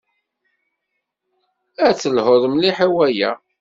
Ad 1.87 1.95
telhuḍ 2.01 2.43
mliḥ 2.53 2.77
i 2.85 2.87
waya. 2.93 3.31